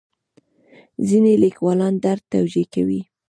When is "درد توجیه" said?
2.05-2.65